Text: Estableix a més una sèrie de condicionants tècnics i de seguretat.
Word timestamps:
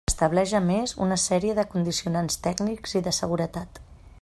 Estableix 0.09 0.53
a 0.59 0.61
més 0.69 0.93
una 1.07 1.17
sèrie 1.23 1.57
de 1.59 1.67
condicionants 1.75 2.41
tècnics 2.49 2.99
i 3.01 3.05
de 3.09 3.17
seguretat. 3.21 3.81